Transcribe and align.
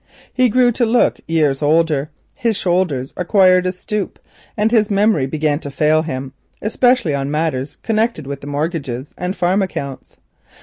He 0.33 0.49
grew 0.49 0.71
to 0.71 0.83
look 0.83 1.19
years 1.27 1.61
older, 1.61 2.09
his 2.35 2.57
shoulders 2.57 3.13
acquired 3.15 3.67
a 3.67 3.71
stoop, 3.71 4.17
and 4.57 4.71
his 4.71 4.89
memory 4.89 5.27
began 5.27 5.59
to 5.59 5.69
fail 5.69 6.01
him, 6.01 6.33
especially 6.59 7.13
on 7.13 7.29
matters 7.29 7.75
connected 7.83 8.25
with 8.25 8.41
the 8.41 8.47
mortgages 8.47 9.13
and 9.15 9.35
farm 9.35 9.61
accounts. 9.61 10.17